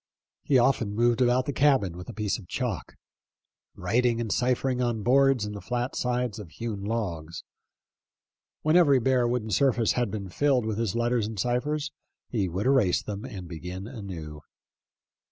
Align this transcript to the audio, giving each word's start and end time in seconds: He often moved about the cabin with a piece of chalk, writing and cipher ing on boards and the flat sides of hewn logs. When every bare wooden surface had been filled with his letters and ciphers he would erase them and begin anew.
He 0.41 0.57
often 0.57 0.95
moved 0.95 1.21
about 1.21 1.45
the 1.45 1.53
cabin 1.53 1.95
with 1.95 2.09
a 2.09 2.13
piece 2.15 2.39
of 2.39 2.47
chalk, 2.47 2.95
writing 3.75 4.19
and 4.19 4.31
cipher 4.31 4.67
ing 4.69 4.81
on 4.81 5.03
boards 5.03 5.45
and 5.45 5.53
the 5.53 5.61
flat 5.61 5.95
sides 5.95 6.39
of 6.39 6.49
hewn 6.49 6.83
logs. 6.83 7.43
When 8.63 8.75
every 8.75 8.99
bare 8.99 9.27
wooden 9.27 9.51
surface 9.51 9.91
had 9.91 10.09
been 10.09 10.29
filled 10.29 10.65
with 10.65 10.79
his 10.79 10.95
letters 10.95 11.27
and 11.27 11.39
ciphers 11.39 11.91
he 12.29 12.49
would 12.49 12.65
erase 12.65 13.03
them 13.03 13.25
and 13.25 13.47
begin 13.47 13.85
anew. 13.85 14.41